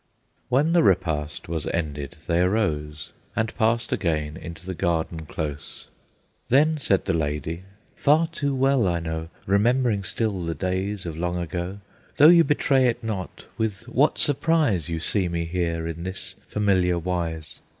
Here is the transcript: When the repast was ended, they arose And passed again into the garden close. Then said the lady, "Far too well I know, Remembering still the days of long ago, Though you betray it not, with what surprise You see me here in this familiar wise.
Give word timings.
When 0.49 0.73
the 0.73 0.81
repast 0.81 1.47
was 1.47 1.67
ended, 1.67 2.15
they 2.25 2.39
arose 2.39 3.11
And 3.35 3.53
passed 3.55 3.93
again 3.93 4.35
into 4.35 4.65
the 4.65 4.73
garden 4.73 5.27
close. 5.27 5.89
Then 6.49 6.79
said 6.79 7.05
the 7.05 7.13
lady, 7.13 7.65
"Far 7.95 8.25
too 8.25 8.55
well 8.55 8.87
I 8.87 8.99
know, 8.99 9.29
Remembering 9.45 10.03
still 10.03 10.43
the 10.43 10.55
days 10.55 11.05
of 11.05 11.15
long 11.17 11.37
ago, 11.37 11.81
Though 12.17 12.29
you 12.29 12.43
betray 12.43 12.87
it 12.87 13.03
not, 13.03 13.45
with 13.59 13.87
what 13.87 14.17
surprise 14.17 14.89
You 14.89 14.99
see 14.99 15.29
me 15.29 15.45
here 15.45 15.87
in 15.87 16.01
this 16.01 16.33
familiar 16.47 16.97
wise. 16.97 17.59